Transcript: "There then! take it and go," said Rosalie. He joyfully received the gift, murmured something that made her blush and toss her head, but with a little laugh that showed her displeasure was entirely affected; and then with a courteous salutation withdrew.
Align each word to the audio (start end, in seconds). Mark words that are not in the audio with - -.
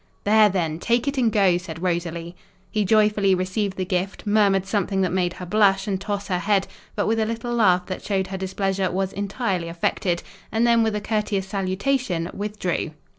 "There 0.23 0.49
then! 0.49 0.79
take 0.79 1.07
it 1.07 1.15
and 1.19 1.31
go," 1.31 1.57
said 1.59 1.83
Rosalie. 1.83 2.35
He 2.71 2.85
joyfully 2.85 3.35
received 3.35 3.77
the 3.77 3.85
gift, 3.85 4.25
murmured 4.25 4.65
something 4.65 5.01
that 5.01 5.13
made 5.13 5.33
her 5.33 5.45
blush 5.45 5.87
and 5.87 6.01
toss 6.01 6.27
her 6.27 6.39
head, 6.39 6.65
but 6.95 7.05
with 7.05 7.19
a 7.19 7.25
little 7.27 7.53
laugh 7.53 7.85
that 7.85 8.03
showed 8.03 8.25
her 8.25 8.37
displeasure 8.39 8.89
was 8.89 9.13
entirely 9.13 9.67
affected; 9.67 10.23
and 10.51 10.65
then 10.65 10.81
with 10.81 10.95
a 10.95 11.01
courteous 11.01 11.45
salutation 11.47 12.31
withdrew. 12.33 12.93